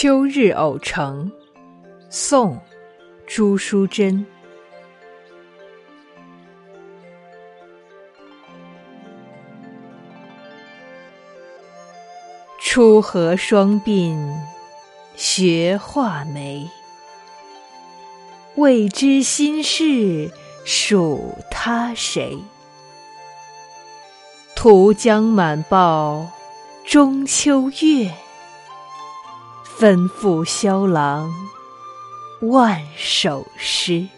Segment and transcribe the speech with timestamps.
[0.00, 1.28] 秋日偶成，
[2.08, 2.54] 宋·
[3.26, 4.24] 朱淑珍。
[12.60, 14.16] 初合双鬓
[15.16, 16.70] 学画眉，
[18.54, 20.30] 未知心事
[20.64, 22.38] 属他谁？
[24.54, 26.30] 图江满报
[26.84, 28.12] 中秋月。
[29.78, 31.30] 吩咐萧郎
[32.40, 34.17] 万首诗。